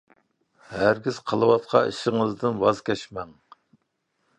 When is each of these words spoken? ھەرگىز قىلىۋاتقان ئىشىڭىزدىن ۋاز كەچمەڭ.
ھەرگىز 0.77 1.21
قىلىۋاتقان 1.33 1.87
ئىشىڭىزدىن 1.93 2.61
ۋاز 2.67 2.85
كەچمەڭ. 2.91 3.41